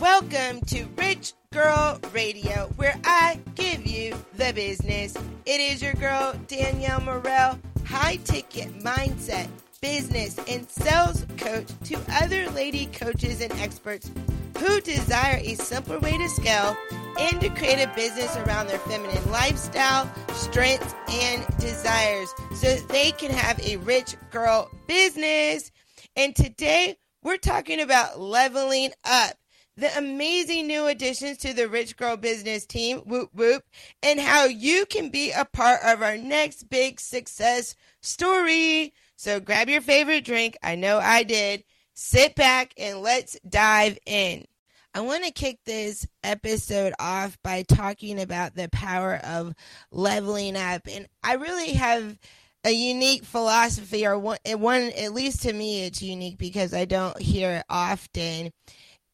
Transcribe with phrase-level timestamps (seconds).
[0.00, 5.14] Welcome to Rich Girl Radio, where I give you the business.
[5.44, 9.48] It is your girl, Danielle Murrell, high ticket mindset,
[9.82, 14.10] business, and sales coach to other lady coaches and experts
[14.58, 16.74] who desire a simpler way to scale
[17.18, 23.30] and to create a business around their feminine lifestyle, strengths, and desires so they can
[23.30, 25.70] have a rich girl business.
[26.16, 29.34] And today we're talking about leveling up
[29.80, 33.64] the amazing new additions to the Rich Girl Business team, whoop whoop,
[34.02, 38.92] and how you can be a part of our next big success story.
[39.16, 40.56] So grab your favorite drink.
[40.62, 41.64] I know I did.
[41.94, 44.46] Sit back and let's dive in.
[44.94, 49.54] I want to kick this episode off by talking about the power of
[49.92, 50.82] leveling up.
[50.90, 52.18] And I really have
[52.64, 57.20] a unique philosophy, or one, one at least to me, it's unique because I don't
[57.20, 58.52] hear it often.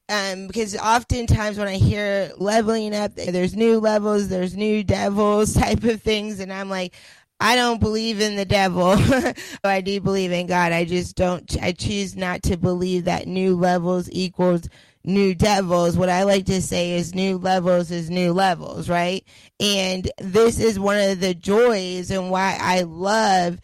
[0.08, 5.82] Um, because oftentimes when I hear leveling up, there's new levels, there's new devils type
[5.84, 6.94] of things, and I'm like,
[7.38, 8.94] I don't believe in the devil.
[9.64, 10.72] I do believe in God.
[10.72, 14.68] I just don't, I choose not to believe that new levels equals
[15.04, 15.96] new devils.
[15.96, 19.22] What I like to say is new levels is new levels, right?
[19.60, 23.60] And this is one of the joys and why I love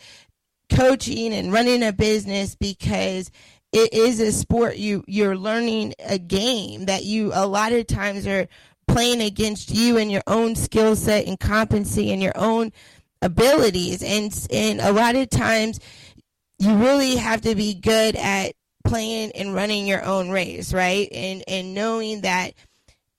[0.71, 3.31] coaching and running a business because
[3.73, 8.27] it is a sport you you're learning a game that you a lot of times
[8.27, 8.47] are
[8.87, 12.73] playing against you and your own skill set and competency and your own
[13.23, 14.03] abilities.
[14.03, 15.81] And and a lot of times
[16.59, 18.53] you really have to be good at
[18.85, 21.09] playing and running your own race right?
[21.13, 22.55] And and knowing that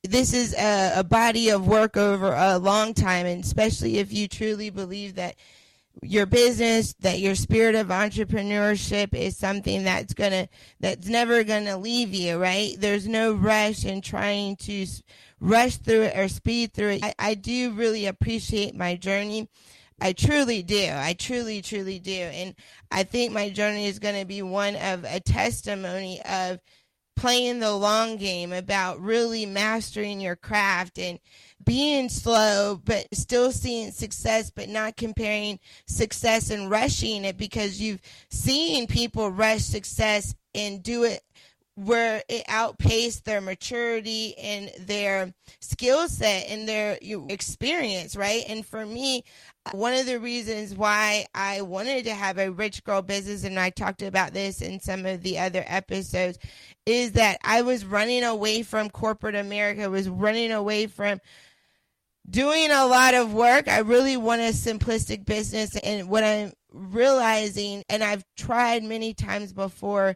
[0.04, 4.28] this is a, a body of work over a long time and especially if you
[4.28, 5.36] truly believe that
[6.02, 10.50] your business that your spirit of entrepreneurship is something that's gonna
[10.80, 14.86] that's never gonna leave you right there's no rush in trying to
[15.40, 19.48] rush through it or speed through it I, I do really appreciate my journey
[20.02, 20.90] I truly do.
[20.92, 22.12] I truly, truly do.
[22.12, 22.56] And
[22.92, 26.60] I think my journey is going to be one of a testimony of
[27.16, 31.20] playing the long game, about really mastering your craft and
[31.64, 38.02] being slow, but still seeing success, but not comparing success and rushing it because you've
[38.30, 41.22] seen people rush success and do it
[41.76, 48.44] where it outpaced their maturity and their skill set and their experience, right?
[48.48, 49.24] And for me,
[49.72, 53.72] one of the reasons why I wanted to have a rich girl business, and I
[53.72, 56.38] talked about this in some of the other episodes,
[56.86, 61.22] is that I was running away from corporate America, was running away from
[62.30, 63.68] doing a lot of work.
[63.68, 65.76] I really want a simplistic business.
[65.78, 70.16] And what I'm realizing, and I've tried many times before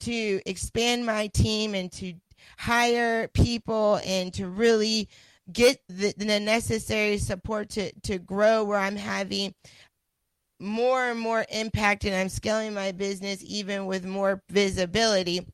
[0.00, 2.14] to expand my team and to
[2.58, 5.08] hire people and to really
[5.52, 9.54] get the, the necessary support to, to grow where I'm having
[10.58, 15.46] more and more impact and I'm scaling my business even with more visibility.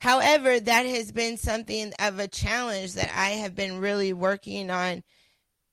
[0.00, 5.02] However, that has been something of a challenge that I have been really working on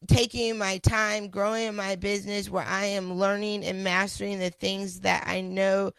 [0.08, 5.26] taking my time, growing my business where I am learning and mastering the things that
[5.28, 5.92] I know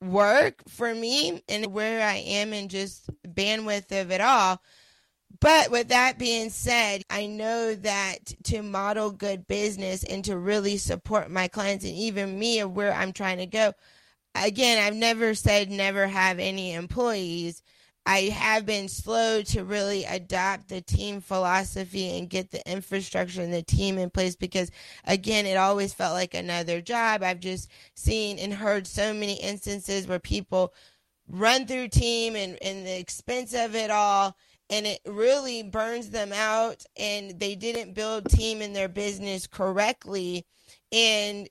[0.00, 4.62] work for me and where I am and just bandwidth of it all.
[5.40, 10.78] But with that being said, I know that to model good business and to really
[10.78, 13.72] support my clients and even me of where I'm trying to go,
[14.34, 17.62] again, I've never said never have any employees.
[18.08, 23.52] I have been slow to really adopt the team philosophy and get the infrastructure and
[23.52, 24.70] the team in place because,
[25.04, 27.22] again, it always felt like another job.
[27.22, 30.72] I've just seen and heard so many instances where people
[31.28, 34.34] run through team and, and the expense of it all
[34.70, 40.46] and it really burns them out and they didn't build team in their business correctly
[40.92, 41.50] and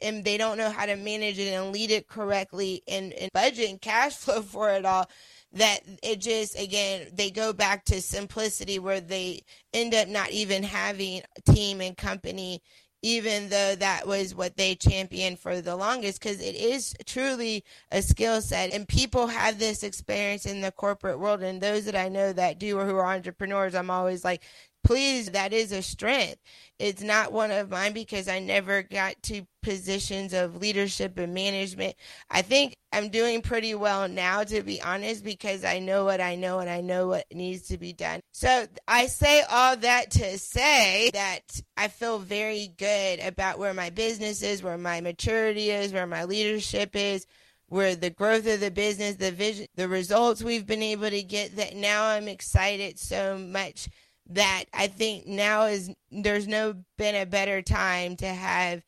[0.00, 3.70] and they don't know how to manage it and lead it correctly and, and budget
[3.70, 5.06] and cash flow for it all
[5.52, 9.40] that it just again they go back to simplicity where they
[9.72, 12.60] end up not even having team and company
[13.02, 18.02] even though that was what they championed for the longest because it is truly a
[18.02, 18.72] skill set.
[18.72, 22.58] And people have this experience in the corporate world and those that i know that
[22.58, 24.42] do or who are entrepreneurs i'm always like
[24.84, 26.38] please that is a strength
[26.78, 31.96] it's not one of mine because I never got to positions of leadership and management.
[32.30, 36.36] I think I'm doing pretty well now, to be honest, because I know what I
[36.36, 38.20] know and I know what needs to be done.
[38.32, 43.90] So I say all that to say that I feel very good about where my
[43.90, 47.26] business is, where my maturity is, where my leadership is,
[47.66, 51.56] where the growth of the business, the vision, the results we've been able to get
[51.56, 53.88] that now I'm excited so much
[54.30, 58.82] that I think now is there's no been a better time to have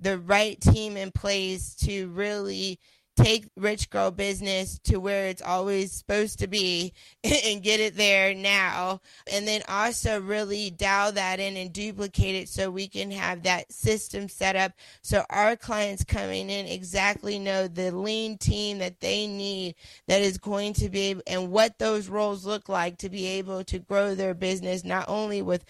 [0.00, 2.78] the right team in place to really
[3.16, 6.92] take rich girl business to where it's always supposed to be
[7.24, 9.00] and get it there now.
[9.32, 13.72] And then also really dial that in and duplicate it so we can have that
[13.72, 14.72] system set up
[15.02, 19.74] so our clients coming in exactly know the lean team that they need
[20.08, 23.78] that is going to be and what those roles look like to be able to
[23.78, 25.64] grow their business not only with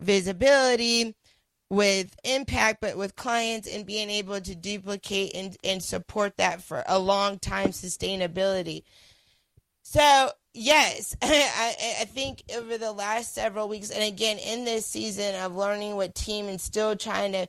[0.00, 1.14] visibility
[1.72, 6.84] with impact, but with clients and being able to duplicate and, and support that for
[6.86, 8.82] a long time sustainability.
[9.80, 15.34] So, yes, I, I think over the last several weeks, and again, in this season
[15.36, 17.46] of learning what team and still trying to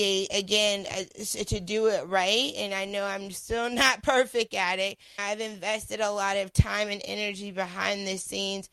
[0.00, 4.98] again uh, to do it right and i know i'm still not perfect at it
[5.20, 8.68] i've invested a lot of time and energy behind the scenes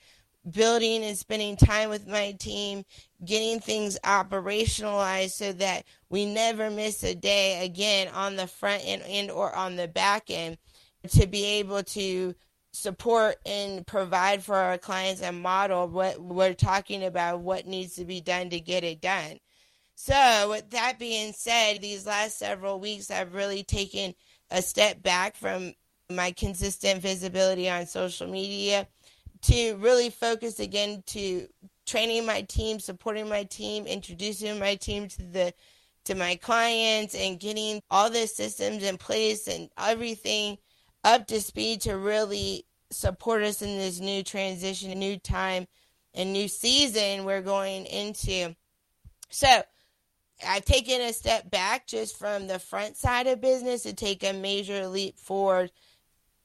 [0.49, 2.83] building and spending time with my team,
[3.23, 9.03] getting things operationalized so that we never miss a day again on the front end
[9.03, 10.57] and or on the back end
[11.09, 12.33] to be able to
[12.73, 18.05] support and provide for our clients and model what we're talking about what needs to
[18.05, 19.37] be done to get it done.
[19.95, 24.15] So with that being said, these last several weeks I've really taken
[24.49, 25.73] a step back from
[26.09, 28.87] my consistent visibility on social media
[29.43, 31.47] to really focus again to
[31.85, 35.53] training my team, supporting my team, introducing my team to the
[36.05, 40.57] to my clients and getting all the systems in place and everything
[41.03, 45.67] up to speed to really support us in this new transition, new time,
[46.15, 48.55] and new season we're going into.
[49.29, 49.63] So,
[50.45, 54.33] I've taken a step back just from the front side of business to take a
[54.33, 55.71] major leap forward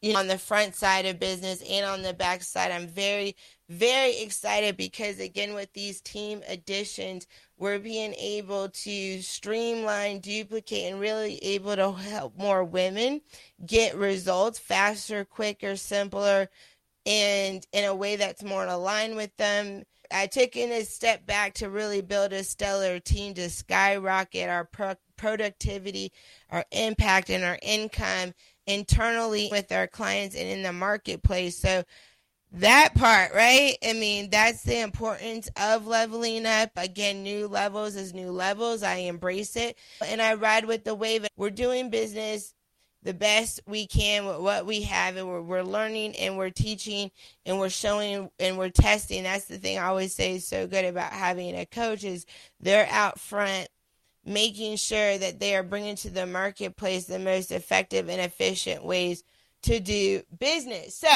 [0.02, 2.70] you know, on the front side of business and on the back side.
[2.70, 3.36] I'm very,
[3.68, 7.26] very excited because again, with these team additions,
[7.58, 13.22] we're being able to streamline, duplicate, and really able to help more women
[13.64, 16.48] get results faster, quicker, simpler,
[17.06, 19.84] and in a way that's more aligned with them.
[20.12, 24.64] I took in a step back to really build a stellar team to skyrocket our
[24.64, 26.12] pro- productivity,
[26.50, 28.34] our impact, and our income
[28.66, 31.56] internally with our clients and in the marketplace.
[31.56, 31.84] So
[32.52, 33.76] that part, right?
[33.86, 36.70] I mean, that's the importance of leveling up.
[36.76, 38.82] Again, new levels is new levels.
[38.82, 41.26] I embrace it and I ride with the wave.
[41.36, 42.54] We're doing business
[43.06, 47.10] the best we can with what we have and we're, we're learning and we're teaching
[47.46, 50.84] and we're showing and we're testing that's the thing i always say is so good
[50.84, 52.26] about having a coach is
[52.58, 53.68] they're out front
[54.26, 59.22] making sure that they are bringing to the marketplace the most effective and efficient ways
[59.62, 60.96] to do business.
[60.96, 61.08] So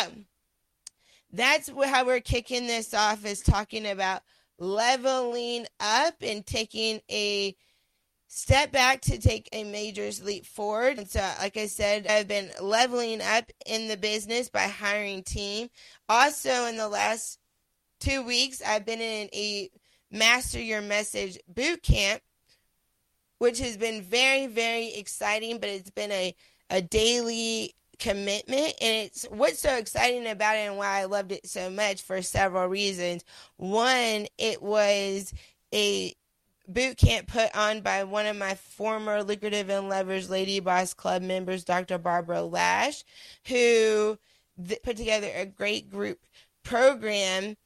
[1.33, 4.23] that's how we're kicking this off is talking about
[4.59, 7.57] leveling up and taking a
[8.29, 10.99] step back to take a major leap forward.
[10.99, 15.69] And so, like I said, I've been leveling up in the business by hiring team.
[16.09, 17.41] Also, in the last
[17.99, 19.71] two weeks, I've been in a
[20.13, 22.23] master your message boot camp
[23.41, 26.35] which has been very, very exciting, but it's been a,
[26.69, 31.47] a daily commitment and it's what's so exciting about it and why I loved it
[31.47, 33.25] so much for several reasons.
[33.57, 35.33] One, it was
[35.73, 36.15] a
[36.69, 41.21] boot camp put on by one of my former lucrative and leverage lady boss club
[41.21, 43.03] members dr barbara lash
[43.49, 44.17] who
[44.69, 46.21] th- put together a great group
[46.63, 47.57] program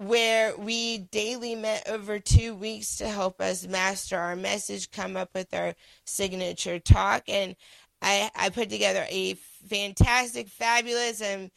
[0.00, 5.28] where we daily met over two weeks to help us master our message, come up
[5.34, 5.74] with our
[6.06, 7.24] signature talk.
[7.28, 7.54] And
[8.00, 9.34] I, I put together a
[9.68, 11.50] fantastic, fabulous, and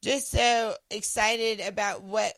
[0.00, 2.34] just so excited about what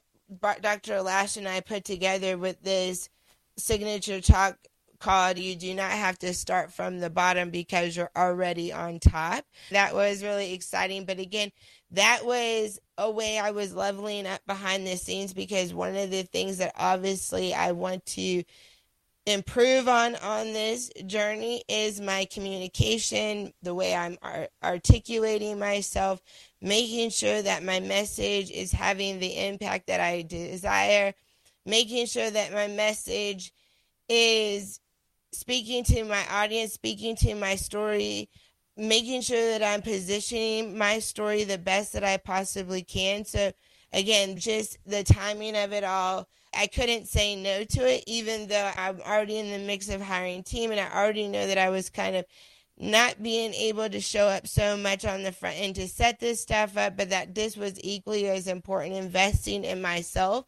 [0.63, 1.03] Dr.
[1.03, 3.11] Lash and I put together with this
[3.59, 4.57] signature talk
[5.05, 9.45] called You Do Not Have to Start from the Bottom Because You're Already on Top.
[9.71, 11.05] That was really exciting.
[11.05, 11.53] But again,
[11.91, 16.23] that was a way I was leveling up behind the scenes because one of the
[16.23, 18.45] things that obviously I want to
[19.27, 26.23] improve on on this journey is my communication, the way I'm ar- articulating myself,
[26.63, 31.13] making sure that my message is having the impact that I desire,
[31.67, 33.53] making sure that my message
[34.09, 34.81] is
[35.35, 38.29] speaking to my audience, speaking to my story
[38.77, 43.25] making sure that I'm positioning my story the best that I possibly can.
[43.25, 43.53] So,
[43.93, 46.29] again, just the timing of it all.
[46.57, 50.45] I couldn't say no to it, even though I'm already in the mix of hiring
[50.45, 52.25] team and I already know that I was kind of
[52.79, 56.41] not being able to show up so much on the front end to set this
[56.41, 60.47] stuff up, but that this was equally as important investing in myself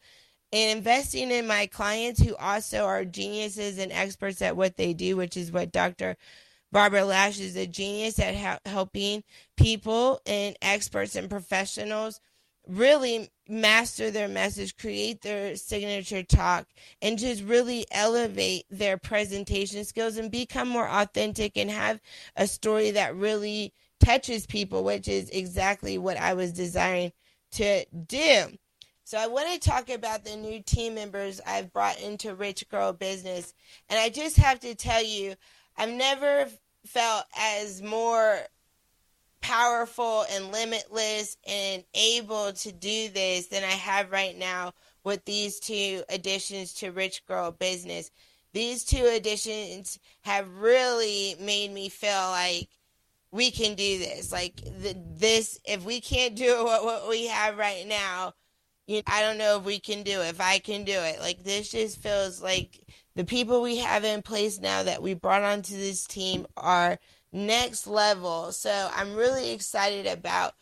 [0.53, 5.17] and investing in my clients who also are geniuses and experts at what they do,
[5.17, 6.17] which is what Dr.
[6.73, 9.25] Barbara Lash is a genius at ha- helping
[9.57, 12.21] people and experts and professionals
[12.67, 16.67] really master their message, create their signature talk,
[17.01, 22.01] and just really elevate their presentation skills and become more authentic and have
[22.37, 27.13] a story that really touches people, which is exactly what I was desiring
[27.53, 28.47] to do.
[29.07, 32.93] So I want to talk about the new team members I've brought into Rich Girl
[32.93, 33.55] Business.
[33.89, 35.37] And I just have to tell you,
[35.77, 36.49] I've never
[36.85, 38.41] felt as more
[39.41, 44.73] powerful and limitless and able to do this than I have right now
[45.05, 48.11] with these two additions to Rich Girl Business.
[48.55, 52.67] These two additions have really made me feel like
[53.31, 54.33] we can do this.
[54.33, 58.35] Like this, if we can't do what, what we have right now,
[58.87, 60.29] you I don't know if we can do it.
[60.29, 62.81] If I can do it, like this just feels like
[63.15, 66.99] the people we have in place now that we brought onto this team are
[67.33, 68.53] next level.
[68.53, 70.55] So I'm really excited about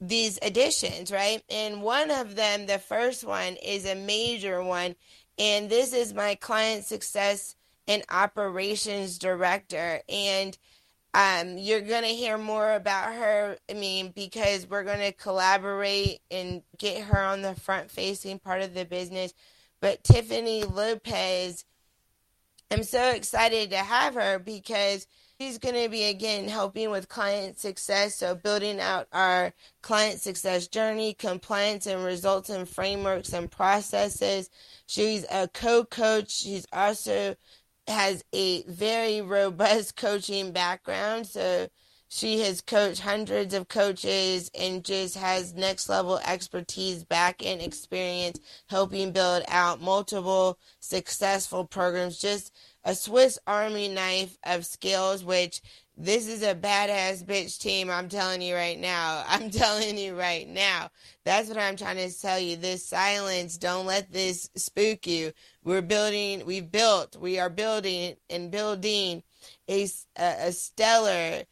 [0.00, 1.42] these additions, right?
[1.48, 4.96] And one of them, the first one, is a major one.
[5.38, 7.54] And this is my client success
[7.86, 10.00] and operations director.
[10.08, 10.56] And
[11.14, 13.58] um, you're going to hear more about her.
[13.70, 18.62] I mean, because we're going to collaborate and get her on the front facing part
[18.62, 19.34] of the business.
[19.80, 21.64] But Tiffany Lopez,
[22.70, 25.06] I'm so excited to have her because
[25.38, 28.14] she's going to be again helping with client success.
[28.14, 29.52] So, building out our
[29.82, 34.48] client success journey, compliance and results and frameworks and processes.
[34.86, 36.30] She's a co coach.
[36.30, 37.34] She's also
[37.92, 41.26] has a very robust coaching background.
[41.26, 41.68] So
[42.08, 48.38] she has coached hundreds of coaches and just has next level expertise, back end experience,
[48.68, 52.18] helping build out multiple successful programs.
[52.18, 52.52] Just
[52.84, 55.62] a Swiss Army knife of skills, which
[55.96, 57.90] this is a badass bitch team.
[57.90, 59.24] I'm telling you right now.
[59.28, 60.90] I'm telling you right now.
[61.24, 62.56] That's what I'm trying to tell you.
[62.56, 65.32] This silence, don't let this spook you.
[65.64, 69.22] We're building, we've built, we are building and building
[69.68, 71.44] a, a, stellar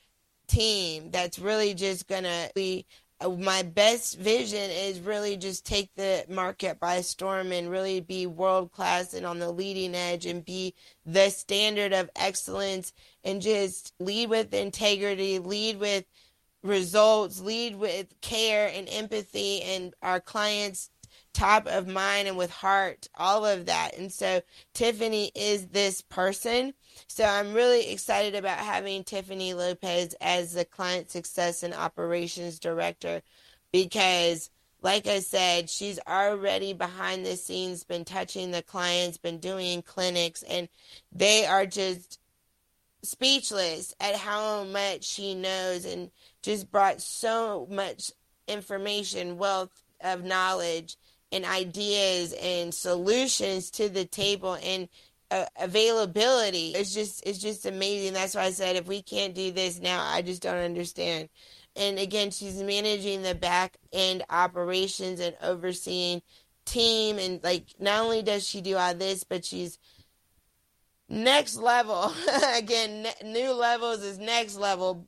[0.49, 2.87] team that's really just going to be
[3.21, 8.27] uh, my best vision is really just take the market by storm and really be
[8.27, 10.75] world class and on the leading edge and be
[11.07, 16.05] the standard of excellence and just lead with integrity, lead with
[16.63, 20.91] results, lead with care and empathy and our clients
[21.33, 23.97] top of mind and with heart, all of that.
[23.97, 24.41] And so
[24.75, 26.75] Tiffany is this person.
[27.07, 33.23] So I'm really excited about having Tiffany Lopez as the client success and operations director
[33.73, 34.51] because
[34.83, 40.43] like I said, she's already behind the scenes, been touching the clients, been doing clinics,
[40.43, 40.69] and
[41.13, 42.19] they are just
[43.03, 46.11] speechless at how much she knows and
[46.43, 48.11] just brought so much
[48.49, 50.97] information, wealth of knowledge
[51.33, 54.89] and ideas and solutions to the table and
[55.31, 56.73] uh, availability.
[56.75, 58.15] It's just it's just amazing.
[58.15, 61.29] That's why i said if we can't do this now i just don't understand.
[61.77, 66.23] And again she's managing the back end operations and overseeing
[66.65, 67.19] team.
[67.19, 69.79] And like not only does she do all this but she's
[71.09, 72.13] next level.
[72.57, 75.07] Again new levels is next level.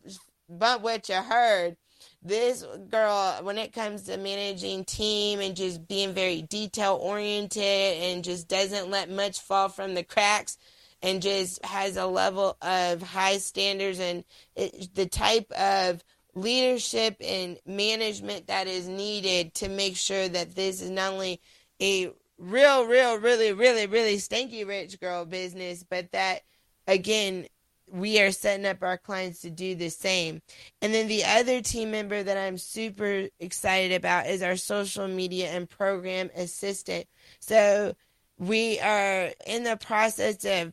[0.48, 1.76] Bump what you heard
[2.24, 8.22] this girl when it comes to managing team and just being very detail oriented and
[8.22, 10.56] just doesn't let much fall from the cracks
[11.02, 14.24] and just has a level of high standards and
[14.54, 20.80] it, the type of leadership and management that is needed to make sure that this
[20.80, 21.40] is not only
[21.80, 26.42] a real real really really really stanky rich girl business but that
[26.86, 27.46] again
[27.92, 30.40] we are setting up our clients to do the same.
[30.80, 35.50] And then the other team member that I'm super excited about is our social media
[35.50, 37.06] and program assistant.
[37.40, 37.94] So
[38.38, 40.72] we are in the process of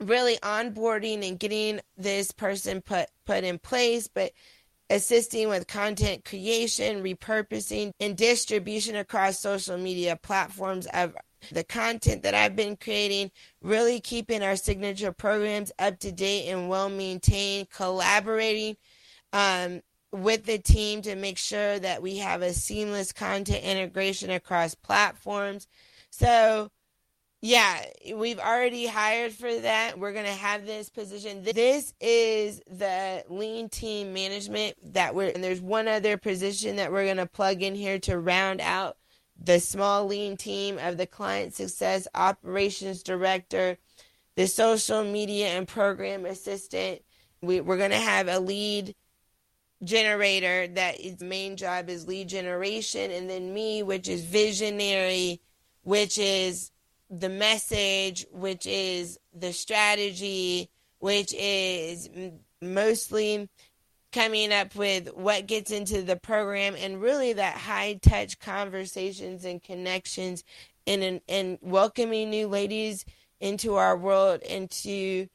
[0.00, 4.32] really onboarding and getting this person put put in place, but
[4.90, 11.14] assisting with content creation, repurposing, and distribution across social media platforms of
[11.52, 13.30] the content that I've been creating,
[13.62, 18.76] really keeping our signature programs up to date and well maintained, collaborating
[19.32, 24.74] um, with the team to make sure that we have a seamless content integration across
[24.74, 25.66] platforms.
[26.10, 26.70] So,
[27.40, 27.84] Yeah,
[28.16, 29.96] we've already hired for that.
[29.98, 31.44] We're going to have this position.
[31.44, 37.04] This is the lean team management that we're, and there's one other position that we're
[37.04, 38.96] going to plug in here to round out
[39.42, 43.78] the small lean team of the client success operations director,
[44.34, 47.02] the social media and program assistant.
[47.40, 48.94] We, we're going to have a lead
[49.84, 55.40] generator that its main job is lead generation, and then me, which is visionary,
[55.82, 56.72] which is
[57.10, 62.08] the message, which is the strategy, which is
[62.60, 63.48] mostly
[64.12, 69.62] coming up with what gets into the program and really that high touch conversations and
[69.62, 70.44] connections
[70.86, 73.04] and and welcoming new ladies
[73.40, 75.26] into our world into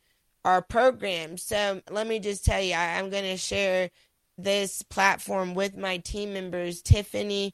[0.43, 3.89] our program so let me just tell you I, i'm going to share
[4.37, 7.53] this platform with my team members tiffany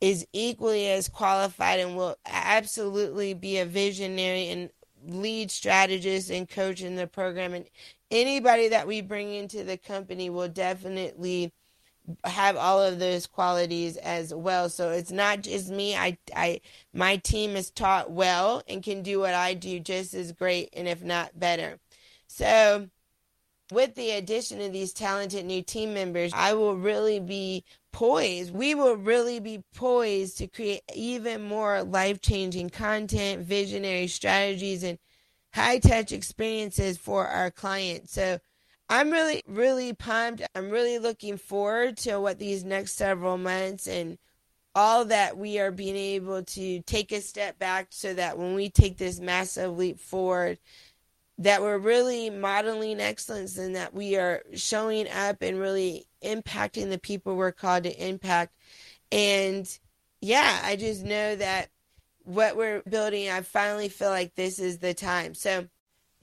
[0.00, 4.70] is equally as qualified and will absolutely be a visionary and
[5.06, 7.54] lead strategist and coach in the program.
[7.54, 7.66] And
[8.12, 11.52] anybody that we bring into the company will definitely
[12.24, 14.68] have all of those qualities as well.
[14.68, 15.96] So it's not just me.
[15.96, 16.60] I, I,
[16.92, 20.86] my team is taught well and can do what I do just as great and
[20.86, 21.78] if not better.
[22.26, 22.88] So
[23.70, 28.52] with the addition of these talented new team members, I will really be poised.
[28.52, 34.98] We will really be poised to create even more life changing content, visionary strategies, and
[35.52, 38.12] high touch experiences for our clients.
[38.12, 38.38] So
[38.88, 40.42] I'm really, really pumped.
[40.54, 44.18] I'm really looking forward to what these next several months and
[44.74, 48.70] all that we are being able to take a step back so that when we
[48.70, 50.58] take this massive leap forward,
[51.38, 56.98] that we're really modeling excellence and that we are showing up and really impacting the
[56.98, 58.54] people we're called to impact.
[59.10, 59.66] And
[60.20, 61.68] yeah, I just know that
[62.24, 65.34] what we're building, I finally feel like this is the time.
[65.34, 65.66] So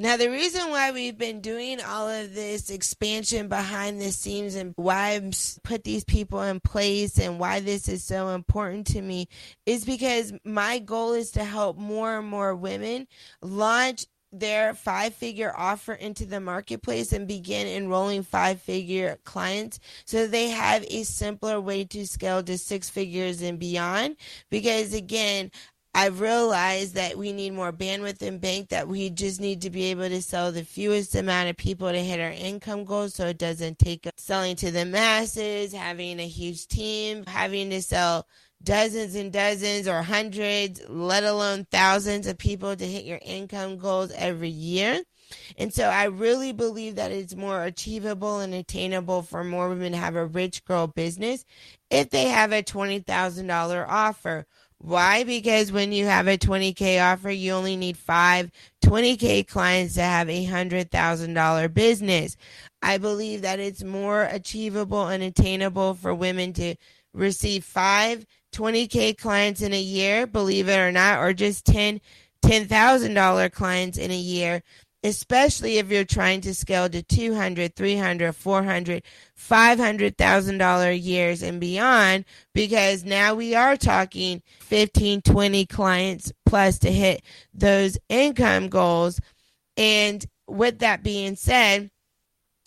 [0.01, 4.73] now the reason why we've been doing all of this expansion behind the scenes and
[4.77, 9.27] why I've put these people in place and why this is so important to me
[9.65, 13.07] is because my goal is to help more and more women
[13.41, 20.27] launch their five figure offer into the marketplace and begin enrolling five figure clients so
[20.27, 24.15] they have a simpler way to scale to six figures and beyond.
[24.49, 25.51] Because again,
[25.93, 29.85] I've realized that we need more bandwidth in bank, that we just need to be
[29.85, 33.39] able to sell the fewest amount of people to hit our income goals so it
[33.39, 38.27] doesn't take selling to the masses, having a huge team, having to sell
[38.63, 44.11] dozens and dozens or hundreds, let alone thousands of people to hit your income goals
[44.15, 45.01] every year.
[45.57, 49.97] And so I really believe that it's more achievable and attainable for more women to
[49.97, 51.45] have a rich girl business
[51.89, 54.45] if they have a $20,000 offer.
[54.81, 55.25] Why?
[55.25, 58.49] Because when you have a 20K offer, you only need five
[58.83, 62.37] 20K clients to have a $100,000 business.
[62.81, 66.75] I believe that it's more achievable and attainable for women to
[67.13, 71.99] receive five 20K clients in a year, believe it or not, or just 10
[72.41, 74.63] $10,000 clients in a year,
[75.03, 79.03] especially if you're trying to scale to 200, 300, 400,
[79.37, 87.21] $500,000 years and beyond, because now we are talking 15, 20 clients plus to hit
[87.53, 89.19] those income goals.
[89.77, 91.89] And with that being said,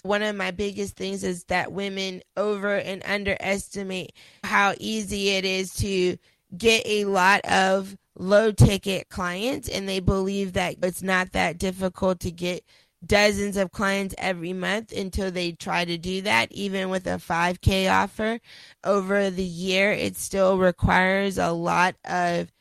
[0.02, 5.72] one of my biggest things is that women over and underestimate how easy it is
[5.74, 6.16] to
[6.56, 12.20] get a lot of low ticket clients and they believe that it's not that difficult
[12.20, 12.64] to get
[13.04, 17.90] dozens of clients every month until they try to do that even with a 5k
[17.90, 18.38] offer
[18.84, 22.52] over the year it still requires a lot of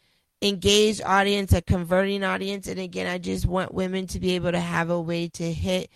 [0.42, 4.60] engaged audience a converting audience and again i just want women to be able to
[4.60, 5.92] have a way to hit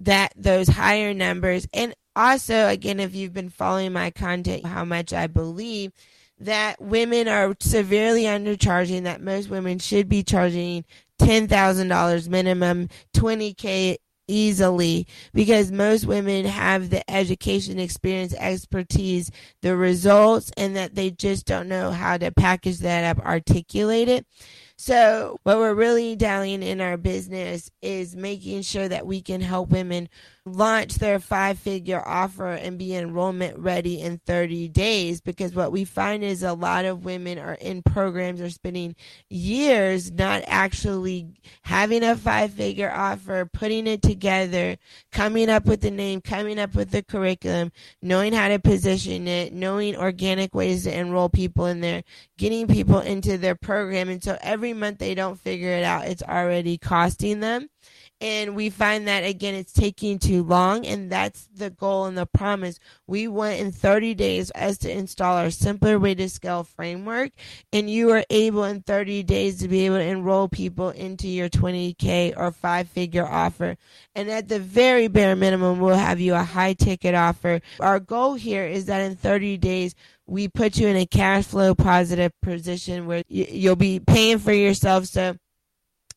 [0.00, 1.68] that those higher numbers.
[1.72, 5.92] And also, again, if you've been following my content, how much I believe
[6.40, 10.84] that women are severely undercharging, that most women should be charging
[11.20, 13.96] $10,000 minimum, 20K
[14.30, 21.46] easily because most women have the education, experience, expertise, the results, and that they just
[21.46, 24.26] don't know how to package that up, articulate it.
[24.76, 29.68] So, what we're really doing in our business is making sure that we can help
[29.68, 30.08] women
[30.46, 35.84] launch their five figure offer and be enrollment ready in 30 days because what we
[35.84, 38.94] find is a lot of women are in programs are spending
[39.28, 41.28] years not actually
[41.62, 44.76] having a five figure offer putting it together
[45.12, 47.70] coming up with the name coming up with the curriculum
[48.02, 52.02] knowing how to position it knowing organic ways to enroll people in there
[52.38, 56.22] getting people into their program and so every month they don't figure it out, it's
[56.22, 57.68] already costing them.
[58.20, 60.86] And we find that again, it's taking too long.
[60.86, 62.78] And that's the goal and the promise.
[63.06, 67.32] We want in 30 days as to install our simpler way to scale framework.
[67.72, 71.48] And you are able in 30 days to be able to enroll people into your
[71.48, 73.76] 20K or five figure offer.
[74.14, 77.60] And at the very bare minimum, we'll have you a high ticket offer.
[77.80, 79.94] Our goal here is that in 30 days,
[80.26, 85.06] we put you in a cash flow positive position where you'll be paying for yourself.
[85.06, 85.36] So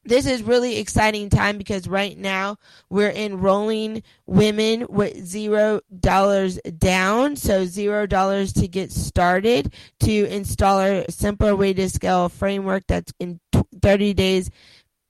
[0.06, 2.58] this is really exciting time because right now
[2.90, 10.80] we're enrolling women with zero dollars down so zero dollars to get started to install
[10.80, 13.40] our simpler way to scale framework that's in
[13.82, 14.50] 30 days.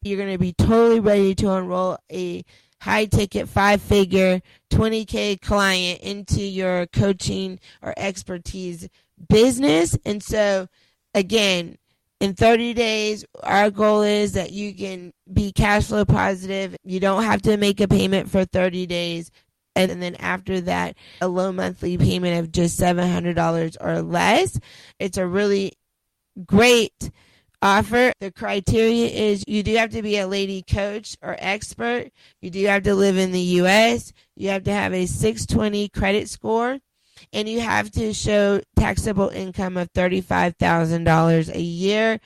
[0.02, 2.44] You're going to be totally ready to enroll a
[2.82, 8.90] high ticket five figure 20k client into your coaching or expertise
[9.30, 9.98] business.
[10.06, 10.68] And so
[11.14, 11.78] again
[12.20, 16.76] in 30 days, our goal is that you can be cash flow positive.
[16.84, 19.32] You don't have to make a payment for 30 days.
[19.76, 24.60] And then after that, a low monthly payment of just $700 or less.
[25.00, 25.74] It's a really
[26.46, 27.12] great
[27.62, 28.14] offer.
[28.20, 32.12] The criteria is you do have to be a lady coach or expert.
[32.42, 34.14] You do have to live in the U.S.
[34.36, 36.80] You have to have a 620 credit score
[37.32, 42.20] and you have to show taxable income of $35,000 a year,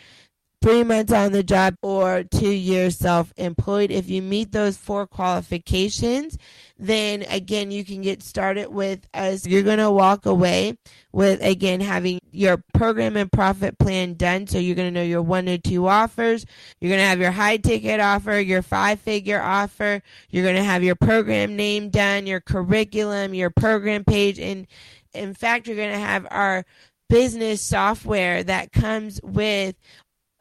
[0.61, 3.91] three months on the job, or two years self employed.
[3.91, 6.37] If you meet those four qualifications,
[6.79, 9.45] then again, you can get started with us.
[9.45, 10.77] You're going to walk away
[11.11, 14.47] with, again, having your program and profit plan done.
[14.47, 16.45] So you're going to know your one to two offers.
[16.79, 20.01] You're going to have your high ticket offer, your five figure offer.
[20.29, 24.67] You're going to have your program name done, your curriculum, your program page, and
[25.13, 26.65] in fact, you're going to have our
[27.09, 29.75] business software that comes with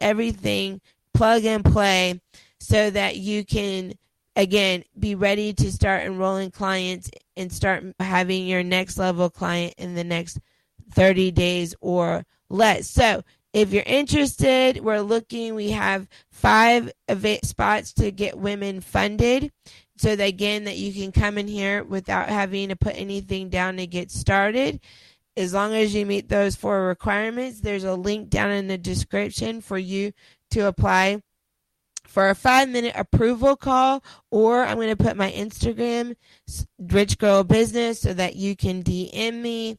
[0.00, 0.80] everything
[1.14, 2.20] plug and play
[2.60, 3.94] so that you can
[4.36, 9.94] again be ready to start enrolling clients and start having your next level client in
[9.94, 10.38] the next
[10.92, 12.88] 30 days or less.
[12.88, 16.92] So, if you're interested, we're looking, we have five
[17.42, 19.50] spots to get women funded.
[19.98, 23.78] So that again that you can come in here without having to put anything down
[23.78, 24.80] to get started.
[25.36, 29.60] As long as you meet those four requirements there's a link down in the description
[29.60, 30.12] for you
[30.50, 31.22] to apply
[32.06, 36.14] for a five minute approval call or i'm going to put my instagram
[36.78, 39.76] rich girl business so that you can dm me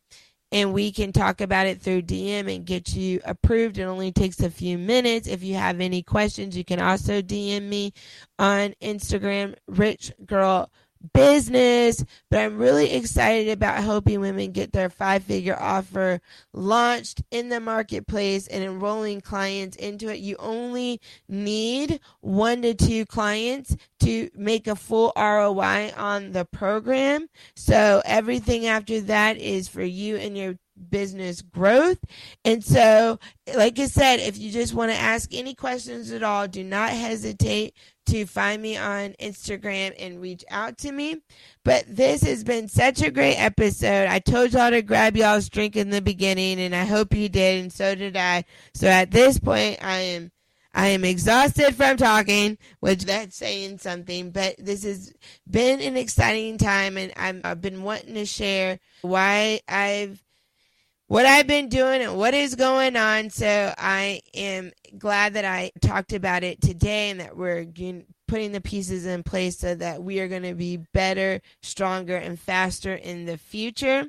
[0.51, 3.77] and we can talk about it through DM and get you approved.
[3.77, 5.27] It only takes a few minutes.
[5.27, 7.93] If you have any questions, you can also DM me
[8.39, 10.71] on Instagram, Rich Girl
[11.13, 16.21] business, but I'm really excited about helping women get their five figure offer
[16.53, 20.19] launched in the marketplace and enrolling clients into it.
[20.19, 27.27] You only need one to two clients to make a full ROI on the program.
[27.55, 30.57] So everything after that is for you and your
[30.89, 31.99] business growth.
[32.45, 33.19] And so,
[33.55, 36.91] like I said, if you just want to ask any questions at all, do not
[36.91, 37.73] hesitate
[38.07, 41.17] to find me on Instagram and reach out to me.
[41.63, 44.07] But this has been such a great episode.
[44.07, 47.61] I told y'all to grab y'all's drink in the beginning, and I hope you did,
[47.61, 48.45] and so did I.
[48.73, 50.31] So at this point, I am.
[50.73, 55.11] I am exhausted from talking, which that's saying something, but this has
[55.49, 60.23] been an exciting time and i have been wanting to share why I've
[61.07, 63.29] what I've been doing and what is going on.
[63.29, 67.65] So I am glad that I talked about it today and that we're
[68.27, 72.37] putting the pieces in place so that we are going to be better, stronger, and
[72.37, 74.03] faster in the future.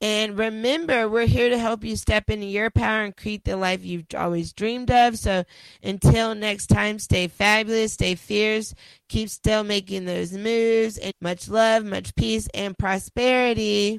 [0.00, 3.84] And remember, we're here to help you step into your power and create the life
[3.84, 5.18] you've always dreamed of.
[5.18, 5.44] So
[5.82, 8.74] until next time, stay fabulous, stay fierce,
[9.08, 13.96] keep still making those moves, and much love, much peace, and prosperity.